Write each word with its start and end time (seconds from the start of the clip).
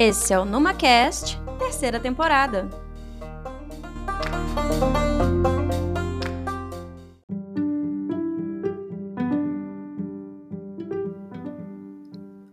Esse 0.00 0.32
é 0.32 0.38
o 0.38 0.44
NumaCast, 0.44 1.36
terceira 1.58 1.98
temporada. 1.98 2.70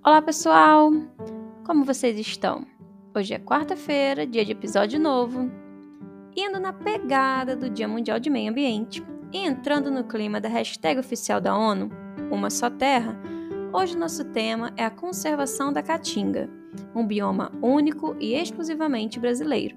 Olá, 0.03 0.23
pessoal! 0.23 0.91
Como 1.63 1.85
vocês 1.85 2.17
estão? 2.17 2.65
Hoje 3.15 3.35
é 3.35 3.39
quarta-feira, 3.39 4.25
dia 4.25 4.43
de 4.43 4.51
episódio 4.51 4.99
novo. 4.99 5.51
Indo 6.35 6.59
na 6.59 6.73
pegada 6.73 7.55
do 7.55 7.69
Dia 7.69 7.87
Mundial 7.87 8.19
de 8.19 8.31
Meio 8.31 8.49
Ambiente 8.49 9.05
e 9.31 9.45
entrando 9.45 9.91
no 9.91 10.03
clima 10.03 10.41
da 10.41 10.49
hashtag 10.49 10.99
oficial 10.99 11.39
da 11.39 11.55
ONU, 11.55 11.91
Uma 12.31 12.49
Só 12.49 12.71
Terra, 12.71 13.15
hoje 13.71 13.95
nosso 13.95 14.25
tema 14.25 14.73
é 14.75 14.83
a 14.83 14.89
conservação 14.89 15.71
da 15.71 15.83
caatinga, 15.83 16.49
um 16.95 17.05
bioma 17.05 17.51
único 17.61 18.15
e 18.19 18.33
exclusivamente 18.33 19.19
brasileiro. 19.19 19.75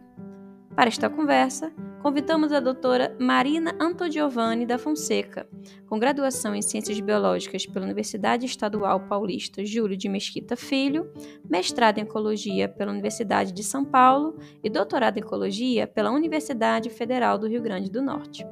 Para 0.74 0.88
esta 0.88 1.10
conversa, 1.10 1.72
convidamos 2.00 2.52
a 2.52 2.60
doutora 2.60 3.16
Marina 3.18 3.74
Antodiovani 3.80 4.64
da 4.64 4.78
Fonseca, 4.78 5.48
com 5.88 5.98
graduação 5.98 6.54
em 6.54 6.62
Ciências 6.62 7.00
Biológicas 7.00 7.66
pela 7.66 7.84
Universidade 7.84 8.46
Estadual 8.46 9.00
Paulista 9.00 9.64
Júlio 9.64 9.96
de 9.96 10.08
Mesquita 10.08 10.54
Filho, 10.54 11.12
mestrado 11.50 11.98
em 11.98 12.02
Ecologia 12.02 12.68
pela 12.68 12.92
Universidade 12.92 13.52
de 13.52 13.64
São 13.64 13.84
Paulo 13.84 14.38
e 14.62 14.70
doutorado 14.70 15.18
em 15.18 15.20
Ecologia 15.20 15.86
pela 15.86 16.12
Universidade 16.12 16.90
Federal 16.90 17.38
do 17.38 17.48
Rio 17.48 17.60
Grande 17.60 17.90
do 17.90 18.00
Norte. 18.00 18.46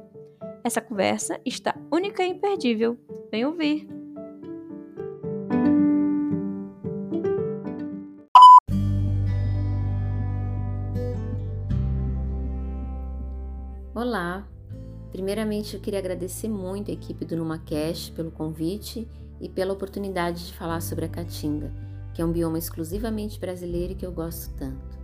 Essa 0.63 0.81
conversa 0.81 1.39
está 1.45 1.77
única 1.89 2.23
e 2.23 2.29
imperdível. 2.29 2.99
Vem 3.31 3.45
ouvir! 3.45 3.96
Olá! 14.07 14.47
Primeiramente, 15.11 15.75
eu 15.75 15.81
queria 15.81 15.99
agradecer 15.99 16.47
muito 16.47 16.89
a 16.89 16.93
equipe 16.93 17.25
do 17.25 17.35
NumaCast 17.35 18.13
pelo 18.13 18.31
convite 18.31 19.05
e 19.37 19.49
pela 19.49 19.73
oportunidade 19.73 20.47
de 20.47 20.53
falar 20.53 20.79
sobre 20.79 21.03
a 21.03 21.09
Caatinga, 21.09 21.73
que 22.13 22.21
é 22.21 22.25
um 22.25 22.31
bioma 22.31 22.57
exclusivamente 22.57 23.37
brasileiro 23.37 23.91
e 23.91 23.95
que 23.97 24.05
eu 24.05 24.11
gosto 24.13 24.55
tanto. 24.55 24.97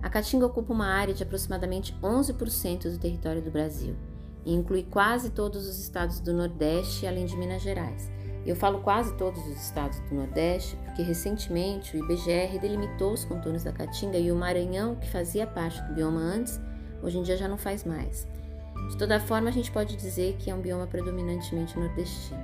A 0.00 0.08
Caatinga 0.08 0.46
ocupa 0.46 0.72
uma 0.72 0.86
área 0.86 1.12
de 1.12 1.24
aproximadamente 1.24 1.92
11% 2.00 2.88
do 2.88 2.98
território 2.98 3.42
do 3.42 3.50
Brasil 3.50 3.96
e 4.44 4.54
inclui 4.54 4.84
quase 4.84 5.30
todos 5.30 5.66
os 5.66 5.80
estados 5.80 6.20
do 6.20 6.32
Nordeste, 6.32 7.08
além 7.08 7.26
de 7.26 7.36
Minas 7.36 7.62
Gerais. 7.62 8.08
Eu 8.46 8.54
falo 8.54 8.78
quase 8.78 9.12
todos 9.16 9.44
os 9.44 9.60
estados 9.60 9.98
do 10.08 10.14
Nordeste 10.14 10.76
porque 10.84 11.02
recentemente 11.02 11.96
o 11.96 12.04
IBGE 12.04 12.60
delimitou 12.60 13.12
os 13.12 13.24
contornos 13.24 13.64
da 13.64 13.72
Caatinga 13.72 14.18
e 14.18 14.30
o 14.30 14.36
Maranhão, 14.36 14.94
que 14.94 15.10
fazia 15.10 15.48
parte 15.48 15.82
do 15.82 15.94
bioma 15.94 16.20
antes, 16.20 16.60
Hoje 17.04 17.18
em 17.18 17.22
dia 17.22 17.36
já 17.36 17.46
não 17.46 17.58
faz 17.58 17.84
mais. 17.84 18.26
De 18.88 18.96
toda 18.96 19.20
forma, 19.20 19.50
a 19.50 19.52
gente 19.52 19.70
pode 19.70 19.94
dizer 19.94 20.36
que 20.38 20.50
é 20.50 20.54
um 20.54 20.60
bioma 20.60 20.86
predominantemente 20.86 21.78
nordestino. 21.78 22.42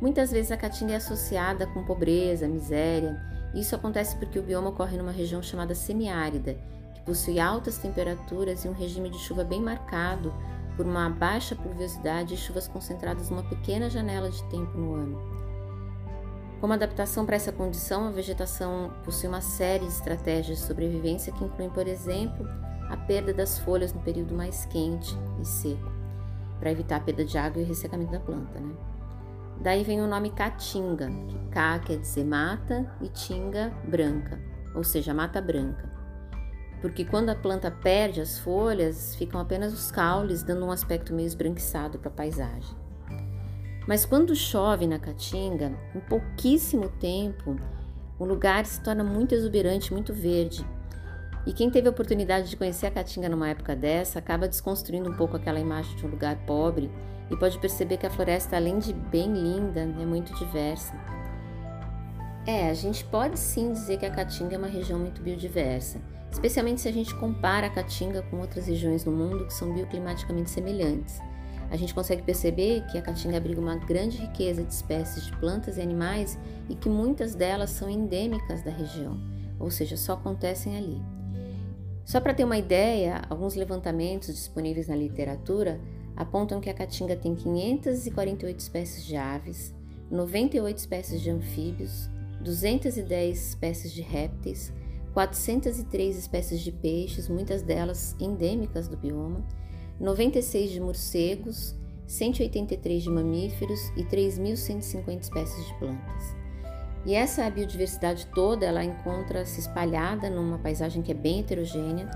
Muitas 0.00 0.30
vezes 0.30 0.50
a 0.50 0.56
caatinga 0.56 0.94
é 0.94 0.96
associada 0.96 1.66
com 1.66 1.84
pobreza, 1.84 2.48
miséria. 2.48 3.20
Isso 3.54 3.74
acontece 3.74 4.16
porque 4.16 4.38
o 4.38 4.42
bioma 4.42 4.70
ocorre 4.70 4.96
numa 4.96 5.12
região 5.12 5.42
chamada 5.42 5.74
semiárida, 5.74 6.56
que 6.94 7.02
possui 7.02 7.38
altas 7.38 7.76
temperaturas 7.76 8.64
e 8.64 8.68
um 8.68 8.72
regime 8.72 9.10
de 9.10 9.18
chuva 9.18 9.44
bem 9.44 9.60
marcado 9.60 10.32
por 10.74 10.86
uma 10.86 11.08
baixa 11.10 11.54
pluviosidade 11.54 12.34
e 12.34 12.38
chuvas 12.38 12.66
concentradas 12.66 13.28
numa 13.28 13.42
pequena 13.42 13.90
janela 13.90 14.30
de 14.30 14.42
tempo 14.44 14.76
no 14.78 14.94
ano. 14.94 15.36
Como 16.60 16.72
adaptação 16.72 17.26
para 17.26 17.36
essa 17.36 17.52
condição, 17.52 18.08
a 18.08 18.10
vegetação 18.10 18.92
possui 19.04 19.28
uma 19.28 19.42
série 19.42 19.84
de 19.84 19.92
estratégias 19.92 20.58
de 20.58 20.64
sobrevivência 20.64 21.32
que 21.32 21.44
incluem, 21.44 21.70
por 21.70 21.86
exemplo, 21.86 22.46
a 22.88 22.96
perda 22.96 23.32
das 23.32 23.58
folhas 23.58 23.92
no 23.92 24.00
período 24.00 24.34
mais 24.34 24.64
quente 24.66 25.16
e 25.40 25.44
seco, 25.44 25.92
para 26.58 26.70
evitar 26.70 26.96
a 26.96 27.00
perda 27.00 27.24
de 27.24 27.36
água 27.36 27.60
e 27.60 27.64
o 27.64 27.68
ressecamento 27.68 28.12
da 28.12 28.20
planta. 28.20 28.58
Né? 28.58 28.74
Daí 29.60 29.82
vem 29.82 30.00
o 30.00 30.06
nome 30.06 30.30
caatinga, 30.30 31.08
que 31.28 31.38
ca 31.50 31.78
quer 31.78 31.98
dizer 31.98 32.24
mata 32.24 32.90
e 33.00 33.08
tinga 33.08 33.72
branca, 33.84 34.38
ou 34.74 34.84
seja, 34.84 35.14
mata 35.14 35.40
branca. 35.40 35.90
Porque 36.80 37.04
quando 37.04 37.30
a 37.30 37.34
planta 37.34 37.70
perde 37.70 38.20
as 38.20 38.38
folhas, 38.38 39.14
ficam 39.14 39.40
apenas 39.40 39.72
os 39.72 39.90
caules, 39.90 40.42
dando 40.42 40.66
um 40.66 40.70
aspecto 40.70 41.14
meio 41.14 41.26
esbranquiçado 41.26 41.98
para 41.98 42.10
a 42.10 42.14
paisagem. 42.14 42.76
Mas 43.86 44.04
quando 44.04 44.34
chove 44.34 44.86
na 44.86 44.98
caatinga, 44.98 45.72
em 45.94 46.00
pouquíssimo 46.00 46.88
tempo, 46.88 47.56
o 48.18 48.24
lugar 48.24 48.66
se 48.66 48.80
torna 48.82 49.04
muito 49.04 49.34
exuberante, 49.34 49.92
muito 49.92 50.12
verde, 50.12 50.66
e 51.46 51.52
quem 51.52 51.70
teve 51.70 51.86
a 51.86 51.90
oportunidade 51.92 52.50
de 52.50 52.56
conhecer 52.56 52.86
a 52.86 52.90
Caatinga 52.90 53.28
numa 53.28 53.48
época 53.48 53.76
dessa 53.76 54.18
acaba 54.18 54.48
desconstruindo 54.48 55.08
um 55.08 55.14
pouco 55.14 55.36
aquela 55.36 55.60
imagem 55.60 55.96
de 55.96 56.04
um 56.04 56.10
lugar 56.10 56.36
pobre 56.44 56.90
e 57.30 57.36
pode 57.36 57.58
perceber 57.60 57.98
que 57.98 58.06
a 58.06 58.10
floresta, 58.10 58.56
além 58.56 58.80
de 58.80 58.92
bem 58.92 59.32
linda, 59.32 59.80
é 59.80 60.04
muito 60.04 60.34
diversa. 60.34 60.92
É, 62.44 62.68
a 62.68 62.74
gente 62.74 63.04
pode 63.04 63.38
sim 63.38 63.72
dizer 63.72 63.98
que 63.98 64.06
a 64.06 64.10
Caatinga 64.10 64.56
é 64.56 64.58
uma 64.58 64.66
região 64.66 64.98
muito 64.98 65.22
biodiversa, 65.22 66.00
especialmente 66.32 66.80
se 66.80 66.88
a 66.88 66.92
gente 66.92 67.14
compara 67.14 67.68
a 67.68 67.70
Caatinga 67.70 68.22
com 68.22 68.38
outras 68.38 68.66
regiões 68.66 69.04
do 69.04 69.12
mundo 69.12 69.46
que 69.46 69.54
são 69.54 69.72
bioclimaticamente 69.72 70.50
semelhantes. 70.50 71.20
A 71.70 71.76
gente 71.76 71.94
consegue 71.94 72.22
perceber 72.22 72.84
que 72.86 72.98
a 72.98 73.02
Caatinga 73.02 73.36
abriga 73.36 73.60
uma 73.60 73.76
grande 73.76 74.18
riqueza 74.18 74.64
de 74.64 74.72
espécies 74.72 75.26
de 75.26 75.36
plantas 75.38 75.78
e 75.78 75.80
animais 75.80 76.38
e 76.68 76.74
que 76.74 76.88
muitas 76.88 77.34
delas 77.34 77.70
são 77.70 77.88
endêmicas 77.90 78.62
da 78.62 78.70
região, 78.70 79.20
ou 79.58 79.70
seja, 79.70 79.96
só 79.96 80.12
acontecem 80.12 80.76
ali. 80.76 81.15
Só 82.06 82.20
para 82.20 82.32
ter 82.32 82.44
uma 82.44 82.56
ideia, 82.56 83.22
alguns 83.28 83.56
levantamentos 83.56 84.28
disponíveis 84.28 84.86
na 84.86 84.94
literatura 84.94 85.80
apontam 86.14 86.60
que 86.60 86.70
a 86.70 86.74
caatinga 86.74 87.16
tem 87.16 87.34
548 87.34 88.60
espécies 88.60 89.04
de 89.04 89.16
aves, 89.16 89.74
98 90.08 90.78
espécies 90.78 91.20
de 91.20 91.30
anfíbios, 91.30 92.08
210 92.40 93.48
espécies 93.48 93.92
de 93.92 94.02
répteis, 94.02 94.72
403 95.14 96.16
espécies 96.16 96.60
de 96.60 96.70
peixes, 96.70 97.28
muitas 97.28 97.62
delas 97.62 98.14
endêmicas 98.20 98.86
do 98.86 98.96
bioma, 98.96 99.44
96 99.98 100.70
de 100.70 100.80
morcegos, 100.80 101.74
183 102.06 103.02
de 103.02 103.10
mamíferos 103.10 103.80
e 103.96 104.04
3.150 104.04 105.22
espécies 105.22 105.66
de 105.66 105.74
plantas. 105.80 106.45
E 107.06 107.14
essa 107.14 107.48
biodiversidade 107.48 108.26
toda 108.34 108.66
ela 108.66 108.82
encontra-se 108.82 109.60
espalhada 109.60 110.28
numa 110.28 110.58
paisagem 110.58 111.02
que 111.02 111.12
é 111.12 111.14
bem 111.14 111.38
heterogênea 111.38 112.10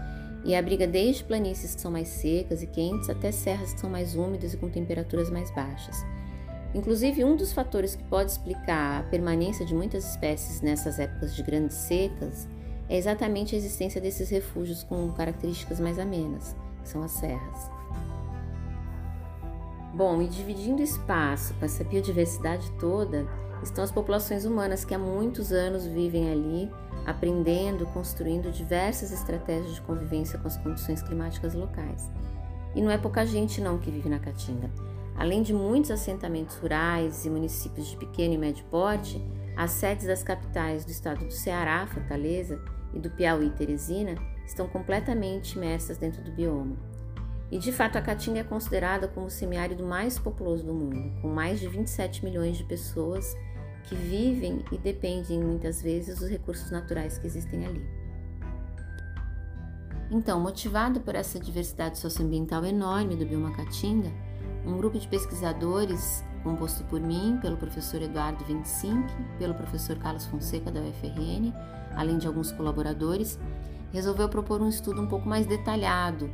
e 0.44 0.52
abriga 0.52 0.84
desde 0.84 1.22
planícies 1.22 1.76
que 1.76 1.80
são 1.80 1.92
mais 1.92 2.08
secas 2.08 2.60
e 2.60 2.66
quentes 2.66 3.08
até 3.08 3.30
serras 3.30 3.72
que 3.72 3.80
são 3.80 3.88
mais 3.88 4.16
úmidas 4.16 4.52
e 4.52 4.56
com 4.56 4.68
temperaturas 4.68 5.30
mais 5.30 5.48
baixas. 5.52 6.04
Inclusive, 6.74 7.24
um 7.24 7.36
dos 7.36 7.52
fatores 7.52 7.94
que 7.94 8.02
pode 8.04 8.32
explicar 8.32 9.00
a 9.00 9.02
permanência 9.04 9.64
de 9.64 9.74
muitas 9.74 10.10
espécies 10.10 10.60
nessas 10.60 10.98
épocas 10.98 11.36
de 11.36 11.42
grandes 11.44 11.76
secas 11.76 12.48
é 12.88 12.96
exatamente 12.96 13.54
a 13.54 13.58
existência 13.58 14.00
desses 14.00 14.28
refúgios 14.28 14.82
com 14.82 15.12
características 15.12 15.78
mais 15.78 16.00
amenas, 16.00 16.56
que 16.82 16.88
são 16.88 17.04
as 17.04 17.12
serras. 17.12 17.70
Bom, 19.94 20.20
e 20.22 20.26
dividindo 20.26 20.82
espaço 20.82 21.54
com 21.54 21.64
essa 21.64 21.84
biodiversidade 21.84 22.68
toda, 22.80 23.28
estão 23.62 23.84
as 23.84 23.90
populações 23.90 24.44
humanas 24.44 24.84
que 24.84 24.94
há 24.94 24.98
muitos 24.98 25.52
anos 25.52 25.86
vivem 25.86 26.30
ali, 26.30 26.70
aprendendo, 27.06 27.86
construindo 27.86 28.50
diversas 28.50 29.12
estratégias 29.12 29.74
de 29.74 29.80
convivência 29.82 30.38
com 30.38 30.48
as 30.48 30.56
condições 30.56 31.02
climáticas 31.02 31.54
locais. 31.54 32.10
E 32.74 32.80
não 32.80 32.90
é 32.90 32.98
pouca 32.98 33.26
gente 33.26 33.60
não 33.60 33.78
que 33.78 33.90
vive 33.90 34.08
na 34.08 34.18
Caatinga. 34.18 34.70
Além 35.16 35.42
de 35.42 35.52
muitos 35.52 35.90
assentamentos 35.90 36.56
rurais 36.56 37.26
e 37.26 37.30
municípios 37.30 37.88
de 37.88 37.96
pequeno 37.96 38.34
e 38.34 38.38
médio 38.38 38.64
porte, 38.70 39.22
as 39.56 39.72
sedes 39.72 40.06
das 40.06 40.22
capitais 40.22 40.84
do 40.84 40.90
estado 40.90 41.24
do 41.24 41.32
Ceará, 41.32 41.86
Fortaleza, 41.86 42.60
e 42.92 42.98
do 42.98 43.10
Piauí, 43.10 43.50
Teresina, 43.50 44.14
estão 44.46 44.66
completamente 44.66 45.56
imersas 45.56 45.96
dentro 45.96 46.22
do 46.22 46.32
bioma. 46.32 46.76
E 47.50 47.58
de 47.58 47.72
fato, 47.72 47.98
a 47.98 48.02
Caatinga 48.02 48.40
é 48.40 48.44
considerada 48.44 49.08
como 49.08 49.26
o 49.26 49.30
semiárido 49.30 49.84
mais 49.84 50.18
populoso 50.18 50.64
do 50.64 50.72
mundo, 50.72 51.12
com 51.20 51.28
mais 51.28 51.58
de 51.58 51.68
27 51.68 52.24
milhões 52.24 52.56
de 52.56 52.64
pessoas 52.64 53.36
que 53.84 53.94
vivem 53.94 54.64
e 54.70 54.78
dependem 54.78 55.42
muitas 55.42 55.82
vezes 55.82 56.18
dos 56.18 56.28
recursos 56.28 56.70
naturais 56.70 57.18
que 57.18 57.26
existem 57.26 57.66
ali. 57.66 58.00
Então, 60.10 60.40
motivado 60.40 61.00
por 61.00 61.14
essa 61.14 61.38
diversidade 61.38 61.98
socioambiental 61.98 62.64
enorme 62.64 63.14
do 63.14 63.24
bioma 63.24 63.52
Caatinga, 63.52 64.10
um 64.66 64.76
grupo 64.76 64.98
de 64.98 65.06
pesquisadores, 65.06 66.24
composto 66.42 66.82
por 66.84 67.00
mim, 67.00 67.38
pelo 67.40 67.56
professor 67.56 68.02
Eduardo 68.02 68.44
Vincink, 68.44 69.06
pelo 69.38 69.54
professor 69.54 69.96
Carlos 69.98 70.26
Fonseca 70.26 70.70
da 70.70 70.80
UFRN, 70.80 71.52
além 71.94 72.18
de 72.18 72.26
alguns 72.26 72.50
colaboradores, 72.50 73.38
resolveu 73.92 74.28
propor 74.28 74.60
um 74.60 74.68
estudo 74.68 75.00
um 75.00 75.06
pouco 75.06 75.28
mais 75.28 75.46
detalhado 75.46 76.30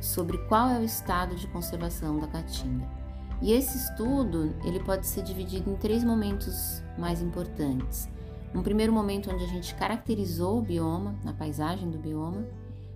sobre 0.00 0.38
qual 0.46 0.68
é 0.68 0.78
o 0.78 0.84
estado 0.84 1.34
de 1.34 1.46
conservação 1.48 2.18
da 2.18 2.26
Caatinga. 2.26 3.03
E 3.42 3.52
esse 3.52 3.76
estudo 3.76 4.54
ele 4.64 4.80
pode 4.80 5.06
ser 5.06 5.22
dividido 5.22 5.70
em 5.70 5.76
três 5.76 6.02
momentos 6.04 6.82
mais 6.98 7.20
importantes. 7.20 8.08
Um 8.54 8.62
primeiro 8.62 8.92
momento 8.92 9.30
onde 9.30 9.44
a 9.44 9.48
gente 9.48 9.74
caracterizou 9.74 10.58
o 10.58 10.62
bioma, 10.62 11.14
na 11.24 11.32
paisagem 11.32 11.90
do 11.90 11.98
bioma. 11.98 12.46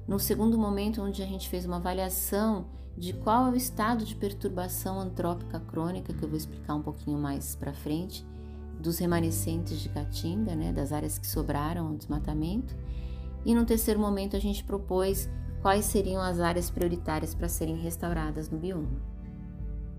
No 0.06 0.18
segundo 0.18 0.56
momento, 0.56 1.02
onde 1.02 1.22
a 1.22 1.26
gente 1.26 1.48
fez 1.48 1.66
uma 1.66 1.76
avaliação 1.76 2.66
de 2.96 3.12
qual 3.12 3.46
é 3.46 3.50
o 3.50 3.56
estado 3.56 4.04
de 4.04 4.14
perturbação 4.14 4.98
antrópica 4.98 5.60
crônica, 5.60 6.12
que 6.12 6.22
eu 6.22 6.28
vou 6.28 6.38
explicar 6.38 6.74
um 6.74 6.82
pouquinho 6.82 7.18
mais 7.18 7.54
para 7.54 7.72
frente, 7.72 8.24
dos 8.80 8.98
remanescentes 8.98 9.80
de 9.80 9.88
Caatinga, 9.88 10.54
né, 10.54 10.72
das 10.72 10.92
áreas 10.92 11.18
que 11.18 11.26
sobraram 11.26 11.88
ao 11.88 11.96
desmatamento. 11.96 12.74
E 13.44 13.54
no 13.54 13.64
terceiro 13.64 14.00
momento, 14.00 14.36
a 14.36 14.40
gente 14.40 14.64
propôs 14.64 15.28
quais 15.60 15.84
seriam 15.84 16.22
as 16.22 16.40
áreas 16.40 16.70
prioritárias 16.70 17.34
para 17.34 17.48
serem 17.48 17.76
restauradas 17.76 18.48
no 18.48 18.58
bioma. 18.58 19.17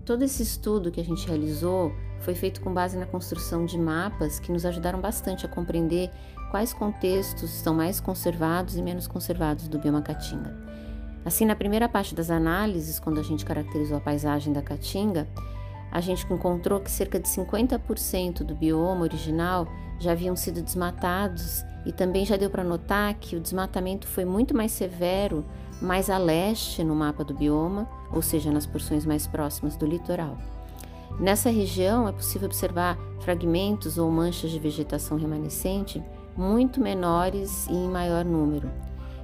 Todo 0.04 0.22
esse 0.22 0.42
estudo 0.42 0.90
que 0.90 1.00
a 1.00 1.04
gente 1.04 1.26
realizou 1.26 1.92
foi 2.20 2.34
feito 2.34 2.60
com 2.60 2.72
base 2.72 2.96
na 2.96 3.06
construção 3.06 3.64
de 3.64 3.78
mapas 3.78 4.38
que 4.38 4.52
nos 4.52 4.64
ajudaram 4.64 5.00
bastante 5.00 5.46
a 5.46 5.48
compreender 5.48 6.10
quais 6.50 6.72
contextos 6.72 7.54
estão 7.54 7.74
mais 7.74 8.00
conservados 8.00 8.76
e 8.76 8.82
menos 8.82 9.06
conservados 9.06 9.68
do 9.68 9.78
bioma 9.78 10.02
Caatinga. 10.02 10.56
Assim, 11.24 11.44
na 11.44 11.54
primeira 11.54 11.88
parte 11.88 12.14
das 12.14 12.30
análises, 12.30 12.98
quando 12.98 13.20
a 13.20 13.22
gente 13.22 13.44
caracterizou 13.44 13.98
a 13.98 14.00
paisagem 14.00 14.52
da 14.52 14.62
Caatinga, 14.62 15.28
a 15.92 16.00
gente 16.00 16.24
encontrou 16.32 16.80
que 16.80 16.90
cerca 16.90 17.18
de 17.18 17.28
50% 17.28 18.42
do 18.42 18.54
bioma 18.54 19.02
original 19.02 19.66
já 19.98 20.12
haviam 20.12 20.34
sido 20.34 20.62
desmatados 20.62 21.62
e 21.84 21.92
também 21.92 22.24
já 22.24 22.36
deu 22.36 22.48
para 22.48 22.64
notar 22.64 23.14
que 23.14 23.36
o 23.36 23.40
desmatamento 23.40 24.06
foi 24.06 24.24
muito 24.24 24.56
mais 24.56 24.72
severo 24.72 25.44
mais 25.80 26.10
a 26.10 26.18
leste 26.18 26.84
no 26.84 26.94
mapa 26.94 27.24
do 27.24 27.34
bioma, 27.34 27.88
ou 28.12 28.20
seja, 28.20 28.50
nas 28.50 28.66
porções 28.66 29.06
mais 29.06 29.26
próximas 29.26 29.76
do 29.76 29.86
litoral. 29.86 30.36
Nessa 31.18 31.50
região 31.50 32.08
é 32.08 32.12
possível 32.12 32.46
observar 32.46 32.98
fragmentos 33.20 33.98
ou 33.98 34.10
manchas 34.10 34.50
de 34.50 34.58
vegetação 34.58 35.18
remanescente 35.18 36.02
muito 36.36 36.80
menores 36.80 37.66
e 37.66 37.74
em 37.74 37.88
maior 37.88 38.24
número. 38.24 38.70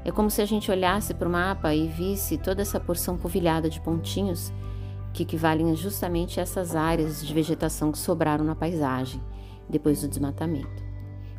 É 0.04 0.12
como 0.12 0.30
se 0.30 0.40
a 0.40 0.44
gente 0.44 0.70
olhasse 0.70 1.14
para 1.14 1.28
o 1.28 1.30
mapa 1.30 1.74
e 1.74 1.88
visse 1.88 2.38
toda 2.38 2.62
essa 2.62 2.78
porção 2.78 3.16
polvilhada 3.16 3.68
de 3.68 3.80
pontinhos 3.80 4.52
que 5.12 5.22
equivalem 5.22 5.74
justamente 5.74 6.38
a 6.38 6.42
essas 6.42 6.76
áreas 6.76 7.26
de 7.26 7.32
vegetação 7.32 7.90
que 7.90 7.98
sobraram 7.98 8.44
na 8.44 8.54
paisagem 8.54 9.20
depois 9.68 10.02
do 10.02 10.08
desmatamento. 10.08 10.85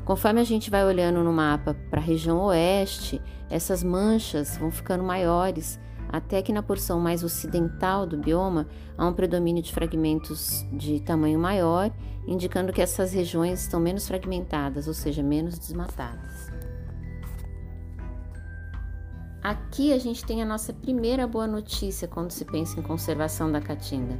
Conforme 0.07 0.39
a 0.39 0.45
gente 0.45 0.69
vai 0.69 0.86
olhando 0.86 1.21
no 1.21 1.33
mapa 1.33 1.75
para 1.89 2.00
a 2.00 2.04
região 2.04 2.39
oeste, 2.44 3.21
essas 3.50 3.83
manchas 3.83 4.56
vão 4.56 4.71
ficando 4.71 5.04
maiores, 5.04 5.77
até 6.07 6.42
que 6.42 6.54
na 6.54 6.63
porção 6.63 6.98
mais 6.98 7.25
ocidental 7.25 8.06
do 8.07 8.18
bioma 8.18 8.69
há 8.98 9.06
um 9.06 9.12
predomínio 9.12 9.62
de 9.62 9.74
fragmentos 9.74 10.65
de 10.71 11.01
tamanho 11.01 11.38
maior, 11.38 11.92
indicando 12.25 12.71
que 12.71 12.81
essas 12.81 13.12
regiões 13.12 13.63
estão 13.63 13.81
menos 13.81 14.07
fragmentadas, 14.07 14.88
ou 14.88 14.94
seja, 14.94 15.21
menos 15.21 15.59
desmatadas. 15.59 16.54
Aqui 19.44 19.92
a 19.92 20.00
gente 20.00 20.24
tem 20.24 20.42
a 20.42 20.45
nossa 20.45 20.71
primeira 20.71 21.27
boa 21.27 21.48
notícia 21.48 22.07
quando 22.07 22.31
se 22.31 22.45
pensa 22.45 22.80
em 22.80 22.83
conservação 22.83 23.51
da 23.51 23.59
caatinga. 23.59 24.18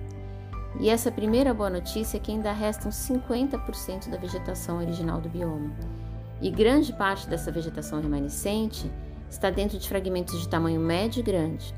E 0.80 0.90
essa 0.90 1.12
primeira 1.12 1.54
boa 1.54 1.70
notícia 1.70 2.18
é 2.18 2.20
que 2.20 2.32
ainda 2.32 2.52
restam 2.52 2.92
50% 2.92 4.10
da 4.10 4.18
vegetação 4.18 4.78
original 4.78 5.20
do 5.20 5.28
bioma. 5.28 5.72
E 6.40 6.52
grande 6.52 6.94
parte 6.94 7.28
dessa 7.28 7.52
vegetação 7.52 8.00
remanescente 8.00 8.92
está 9.28 9.50
dentro 9.50 9.80
de 9.80 9.90
fragmentos 9.90 10.40
de 10.40 10.48
tamanho 10.48 10.80
médio 10.80 11.22
e 11.22 11.24
grande. 11.24 11.74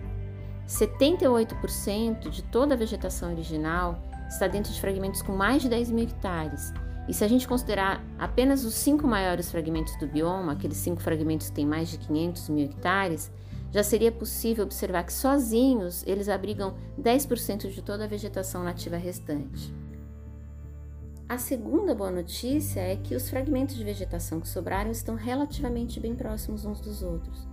78% 0.67 2.29
de 2.29 2.43
toda 2.43 2.75
a 2.75 2.77
vegetação 2.77 3.31
original 3.31 3.97
está 4.27 4.47
dentro 4.47 4.71
de 4.71 4.79
fragmentos 4.79 5.21
com 5.21 5.31
mais 5.31 5.61
de 5.61 5.69
10 5.69 5.91
mil 5.91 6.03
hectares. 6.03 6.73
E 7.07 7.13
se 7.13 7.23
a 7.23 7.27
gente 7.27 7.47
considerar 7.47 8.03
apenas 8.19 8.63
os 8.65 8.75
cinco 8.75 9.07
maiores 9.07 9.49
fragmentos 9.49 9.97
do 9.97 10.05
bioma, 10.05 10.51
aqueles 10.51 10.77
cinco 10.77 11.01
fragmentos 11.01 11.49
que 11.49 11.55
têm 11.55 11.65
mais 11.65 11.89
de 11.89 11.97
500 11.97 12.49
mil 12.49 12.65
hectares, 12.65 13.31
já 13.71 13.83
seria 13.83 14.11
possível 14.11 14.63
observar 14.63 15.03
que 15.03 15.13
sozinhos 15.13 16.03
eles 16.07 16.29
abrigam 16.29 16.75
10% 16.99 17.69
de 17.69 17.81
toda 17.81 18.05
a 18.05 18.07
vegetação 18.07 18.63
nativa 18.63 18.97
restante. 18.97 19.73
A 21.27 21.37
segunda 21.37 21.93
boa 21.93 22.09
notícia 22.09 22.79
é 22.79 22.95
que 22.95 23.15
os 23.15 23.29
fragmentos 23.29 23.75
de 23.75 23.83
vegetação 23.83 24.39
que 24.41 24.47
sobraram 24.47 24.89
estão 24.89 25.13
relativamente 25.13 25.99
bem 25.99 26.15
próximos 26.15 26.65
uns 26.65 26.81
dos 26.81 27.03
outros. 27.03 27.47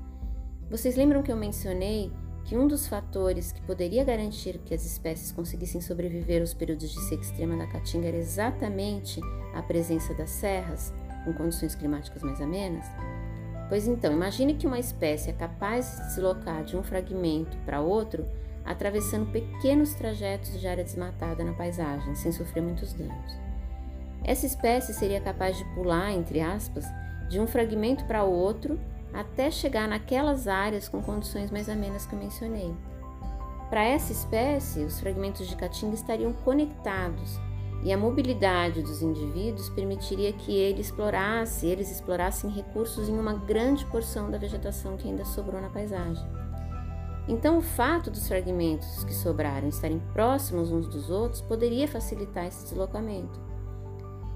Vocês 0.70 0.96
lembram 0.96 1.22
que 1.22 1.30
eu 1.30 1.36
mencionei 1.36 2.10
que 2.46 2.56
um 2.56 2.66
dos 2.66 2.86
fatores 2.86 3.52
que 3.52 3.60
poderia 3.62 4.04
garantir 4.04 4.58
que 4.64 4.72
as 4.72 4.86
espécies 4.86 5.32
conseguissem 5.32 5.80
sobreviver 5.80 6.40
aos 6.40 6.54
períodos 6.54 6.90
de 6.90 7.00
seca 7.02 7.22
extrema 7.22 7.56
da 7.56 7.66
caatinga 7.66 8.08
era 8.08 8.16
exatamente 8.16 9.20
a 9.52 9.62
presença 9.62 10.14
das 10.14 10.30
serras, 10.30 10.94
com 11.24 11.34
condições 11.34 11.74
climáticas 11.74 12.22
mais 12.22 12.40
amenas? 12.40 12.86
Pois 13.68 13.86
então, 13.88 14.12
imagine 14.12 14.54
que 14.54 14.66
uma 14.66 14.78
espécie 14.78 15.30
é 15.30 15.32
capaz 15.32 15.86
de 15.86 15.96
se 15.96 16.02
deslocar 16.08 16.64
de 16.64 16.76
um 16.76 16.82
fragmento 16.82 17.56
para 17.58 17.80
outro, 17.80 18.24
atravessando 18.64 19.30
pequenos 19.32 19.94
trajetos 19.94 20.60
de 20.60 20.66
área 20.68 20.84
desmatada 20.84 21.42
na 21.42 21.52
paisagem, 21.52 22.14
sem 22.14 22.30
sofrer 22.30 22.62
muitos 22.62 22.92
danos. 22.92 23.36
Essa 24.24 24.46
espécie 24.46 24.94
seria 24.94 25.20
capaz 25.20 25.56
de 25.56 25.64
pular, 25.74 26.12
entre 26.12 26.40
aspas, 26.40 26.84
de 27.28 27.40
um 27.40 27.46
fragmento 27.46 28.04
para 28.04 28.24
outro 28.24 28.78
até 29.12 29.50
chegar 29.50 29.88
naquelas 29.88 30.46
áreas 30.46 30.88
com 30.88 31.02
condições 31.02 31.50
mais 31.50 31.68
amenas 31.68 32.06
que 32.06 32.14
eu 32.14 32.18
mencionei. 32.18 32.74
Para 33.70 33.84
essa 33.84 34.12
espécie, 34.12 34.84
os 34.84 35.00
fragmentos 35.00 35.48
de 35.48 35.56
caatinga 35.56 35.94
estariam 35.94 36.32
conectados 36.32 37.40
e 37.82 37.93
a 37.93 37.96
mobilidade 37.96 38.82
dos 38.82 39.02
indivíduos 39.02 39.69
permitiria 39.70 40.32
que 40.32 40.52
ele 40.52 40.81
explorasse, 40.81 41.67
eles 41.67 41.90
explorassem 41.90 42.50
recursos 42.50 43.08
em 43.08 43.19
uma 43.19 43.34
grande 43.34 43.84
porção 43.87 44.31
da 44.31 44.38
vegetação 44.38 44.96
que 44.96 45.08
ainda 45.08 45.25
sobrou 45.25 45.61
na 45.61 45.69
paisagem. 45.69 46.26
Então, 47.28 47.58
o 47.58 47.62
fato 47.62 48.11
dos 48.11 48.28
fragmentos 48.28 49.05
que 49.05 49.12
sobraram 49.12 49.69
estarem 49.69 50.00
próximos 50.12 50.70
uns 50.70 50.87
dos 50.87 51.11
outros 51.11 51.40
poderia 51.43 51.88
facilitar 51.88 52.46
esse 52.46 52.64
deslocamento. 52.64 53.40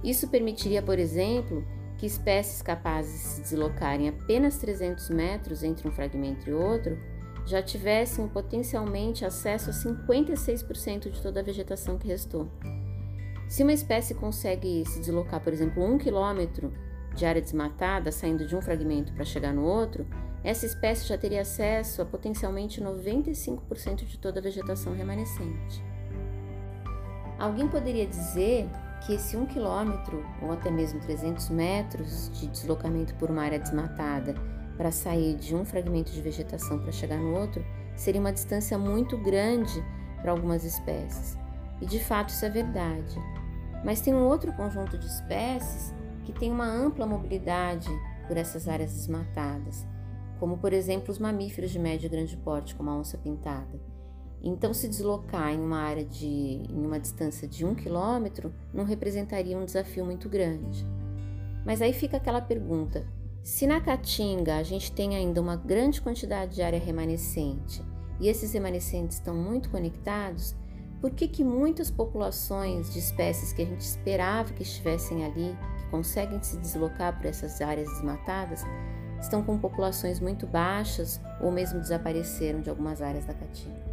Isso 0.02 0.28
permitiria, 0.28 0.82
por 0.82 0.98
exemplo, 0.98 1.64
que 1.98 2.06
espécies 2.06 2.62
capazes 2.62 3.12
de 3.12 3.18
se 3.18 3.40
deslocarem 3.42 4.08
apenas 4.08 4.58
300 4.58 5.10
metros 5.10 5.62
entre 5.62 5.86
um 5.86 5.92
fragmento 5.92 6.48
e 6.48 6.52
outro 6.52 6.98
já 7.46 7.62
tivessem 7.62 8.28
potencialmente 8.28 9.24
acesso 9.24 9.70
a 9.70 9.72
56% 9.72 11.10
de 11.10 11.20
toda 11.20 11.40
a 11.40 11.42
vegetação 11.42 11.98
que 11.98 12.08
restou. 12.08 12.48
Se 13.50 13.64
uma 13.64 13.72
espécie 13.72 14.14
consegue 14.14 14.84
se 14.86 15.00
deslocar, 15.00 15.40
por 15.40 15.52
exemplo, 15.52 15.84
um 15.84 15.98
quilômetro 15.98 16.72
de 17.16 17.26
área 17.26 17.42
desmatada, 17.42 18.12
saindo 18.12 18.46
de 18.46 18.54
um 18.54 18.62
fragmento 18.62 19.12
para 19.12 19.24
chegar 19.24 19.52
no 19.52 19.64
outro, 19.64 20.06
essa 20.44 20.64
espécie 20.64 21.08
já 21.08 21.18
teria 21.18 21.42
acesso 21.42 22.00
a 22.00 22.04
potencialmente 22.04 22.80
95% 22.80 24.04
de 24.04 24.18
toda 24.18 24.38
a 24.38 24.42
vegetação 24.42 24.94
remanescente. 24.94 25.82
Alguém 27.40 27.66
poderia 27.66 28.06
dizer 28.06 28.68
que 29.04 29.14
esse 29.14 29.36
1 29.36 29.46
quilômetro 29.46 30.24
ou 30.40 30.52
até 30.52 30.70
mesmo 30.70 31.00
300 31.00 31.50
metros 31.50 32.30
de 32.32 32.46
deslocamento 32.46 33.16
por 33.16 33.32
uma 33.32 33.42
área 33.42 33.58
desmatada 33.58 34.32
para 34.76 34.92
sair 34.92 35.34
de 35.34 35.56
um 35.56 35.64
fragmento 35.64 36.12
de 36.12 36.22
vegetação 36.22 36.78
para 36.78 36.92
chegar 36.92 37.18
no 37.18 37.36
outro 37.36 37.66
seria 37.96 38.20
uma 38.20 38.32
distância 38.32 38.78
muito 38.78 39.18
grande 39.18 39.84
para 40.22 40.30
algumas 40.30 40.62
espécies. 40.62 41.36
E 41.80 41.86
de 41.86 41.98
fato 41.98 42.28
isso 42.28 42.44
é 42.44 42.50
verdade. 42.50 43.39
Mas 43.84 44.00
tem 44.00 44.14
um 44.14 44.26
outro 44.26 44.52
conjunto 44.52 44.98
de 44.98 45.06
espécies 45.06 45.94
que 46.24 46.32
tem 46.32 46.50
uma 46.50 46.66
ampla 46.66 47.06
mobilidade 47.06 47.88
por 48.26 48.36
essas 48.36 48.68
áreas 48.68 48.92
desmatadas, 48.92 49.86
como 50.38 50.58
por 50.58 50.72
exemplo 50.72 51.10
os 51.10 51.18
mamíferos 51.18 51.70
de 51.70 51.78
médio 51.78 52.06
e 52.06 52.10
grande 52.10 52.36
porte, 52.36 52.74
como 52.74 52.90
a 52.90 52.96
onça 52.96 53.18
pintada. 53.18 53.80
Então, 54.42 54.72
se 54.72 54.88
deslocar 54.88 55.52
em 55.52 55.60
uma 55.60 55.80
área 55.80 56.04
de 56.04 56.26
em 56.26 56.86
uma 56.86 56.98
distância 56.98 57.46
de 57.46 57.64
um 57.64 57.74
quilômetro 57.74 58.52
não 58.72 58.84
representaria 58.84 59.56
um 59.56 59.64
desafio 59.64 60.04
muito 60.04 60.28
grande. 60.28 60.86
Mas 61.64 61.82
aí 61.82 61.92
fica 61.92 62.16
aquela 62.16 62.40
pergunta: 62.40 63.06
se 63.42 63.66
na 63.66 63.80
Caatinga 63.80 64.56
a 64.56 64.62
gente 64.62 64.92
tem 64.92 65.14
ainda 65.14 65.40
uma 65.40 65.56
grande 65.56 66.00
quantidade 66.00 66.54
de 66.54 66.62
área 66.62 66.78
remanescente 66.78 67.82
e 68.18 68.28
esses 68.28 68.52
remanescentes 68.52 69.16
estão 69.16 69.34
muito 69.34 69.70
conectados, 69.70 70.54
por 71.00 71.10
que, 71.10 71.26
que 71.26 71.42
muitas 71.42 71.90
populações 71.90 72.92
de 72.92 72.98
espécies 72.98 73.52
que 73.52 73.62
a 73.62 73.64
gente 73.64 73.80
esperava 73.80 74.52
que 74.52 74.62
estivessem 74.62 75.24
ali, 75.24 75.56
que 75.78 75.90
conseguem 75.90 76.42
se 76.42 76.58
deslocar 76.58 77.16
por 77.16 77.26
essas 77.26 77.60
áreas 77.60 77.88
desmatadas, 77.88 78.62
estão 79.18 79.42
com 79.42 79.58
populações 79.58 80.20
muito 80.20 80.46
baixas 80.46 81.20
ou 81.40 81.50
mesmo 81.50 81.80
desapareceram 81.80 82.60
de 82.60 82.68
algumas 82.68 83.00
áreas 83.00 83.24
da 83.24 83.32
Caatinga? 83.32 83.90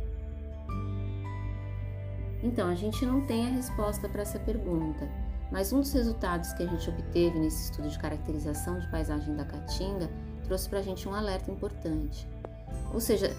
Então, 2.43 2.69
a 2.69 2.75
gente 2.75 3.05
não 3.05 3.25
tem 3.25 3.47
a 3.47 3.49
resposta 3.49 4.07
para 4.09 4.21
essa 4.21 4.39
pergunta, 4.39 5.09
mas 5.51 5.71
um 5.71 5.79
dos 5.79 5.91
resultados 5.93 6.53
que 6.53 6.63
a 6.63 6.67
gente 6.67 6.89
obteve 6.89 7.39
nesse 7.39 7.71
estudo 7.71 7.89
de 7.89 7.97
caracterização 7.97 8.79
de 8.79 8.87
paisagem 8.91 9.33
da 9.35 9.45
Caatinga 9.45 10.09
trouxe 10.43 10.69
para 10.69 10.79
a 10.79 10.83
gente 10.83 11.07
um 11.07 11.13
alerta 11.13 11.49
importante. 11.49 12.27
Ou 12.93 12.99
seja, 12.99 13.35